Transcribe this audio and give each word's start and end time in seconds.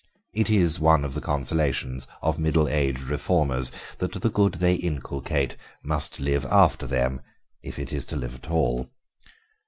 It 0.33 0.49
is 0.49 0.79
one 0.79 1.05
of 1.05 1.13
the 1.13 1.21
consolations 1.21 2.07
of 2.23 2.39
middle 2.39 2.67
aged 2.67 3.01
reformers 3.03 3.71
that 3.99 4.13
the 4.13 4.31
good 4.31 4.55
they 4.55 4.73
inculcate 4.73 5.55
must 5.83 6.19
live 6.19 6.43
after 6.47 6.87
them 6.87 7.21
if 7.61 7.77
it 7.77 7.93
is 7.93 8.03
to 8.05 8.15
live 8.15 8.33
at 8.33 8.49
all. 8.49 8.89